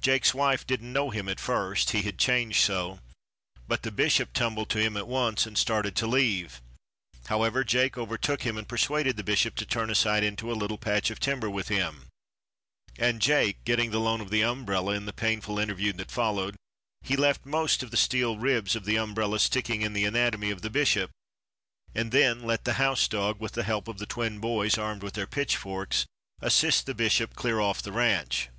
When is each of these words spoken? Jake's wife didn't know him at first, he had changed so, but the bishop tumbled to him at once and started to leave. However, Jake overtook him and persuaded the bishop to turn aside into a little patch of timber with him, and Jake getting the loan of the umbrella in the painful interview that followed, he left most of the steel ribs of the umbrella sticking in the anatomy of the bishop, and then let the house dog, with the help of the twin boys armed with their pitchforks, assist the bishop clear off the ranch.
Jake's 0.00 0.32
wife 0.32 0.64
didn't 0.64 0.92
know 0.92 1.10
him 1.10 1.28
at 1.28 1.40
first, 1.40 1.90
he 1.90 2.02
had 2.02 2.16
changed 2.16 2.60
so, 2.60 3.00
but 3.66 3.82
the 3.82 3.90
bishop 3.90 4.32
tumbled 4.32 4.68
to 4.70 4.78
him 4.78 4.96
at 4.96 5.08
once 5.08 5.46
and 5.46 5.58
started 5.58 5.96
to 5.96 6.06
leave. 6.06 6.60
However, 7.26 7.64
Jake 7.64 7.98
overtook 7.98 8.42
him 8.42 8.56
and 8.56 8.68
persuaded 8.68 9.16
the 9.16 9.24
bishop 9.24 9.56
to 9.56 9.66
turn 9.66 9.90
aside 9.90 10.22
into 10.22 10.48
a 10.48 10.54
little 10.54 10.78
patch 10.78 11.10
of 11.10 11.18
timber 11.18 11.50
with 11.50 11.66
him, 11.66 12.06
and 12.98 13.20
Jake 13.20 13.64
getting 13.64 13.90
the 13.90 13.98
loan 13.98 14.20
of 14.20 14.30
the 14.30 14.44
umbrella 14.44 14.92
in 14.92 15.06
the 15.06 15.12
painful 15.12 15.58
interview 15.58 15.92
that 15.94 16.08
followed, 16.12 16.54
he 17.02 17.16
left 17.16 17.44
most 17.44 17.82
of 17.82 17.90
the 17.90 17.96
steel 17.96 18.38
ribs 18.38 18.76
of 18.76 18.84
the 18.84 18.94
umbrella 18.96 19.40
sticking 19.40 19.82
in 19.82 19.92
the 19.92 20.04
anatomy 20.04 20.52
of 20.52 20.62
the 20.62 20.70
bishop, 20.70 21.10
and 21.96 22.12
then 22.12 22.44
let 22.44 22.62
the 22.64 22.74
house 22.74 23.08
dog, 23.08 23.40
with 23.40 23.54
the 23.54 23.64
help 23.64 23.88
of 23.88 23.98
the 23.98 24.06
twin 24.06 24.38
boys 24.38 24.78
armed 24.78 25.02
with 25.02 25.14
their 25.14 25.26
pitchforks, 25.26 26.06
assist 26.40 26.86
the 26.86 26.94
bishop 26.94 27.34
clear 27.34 27.58
off 27.58 27.82
the 27.82 27.90
ranch. 27.90 28.50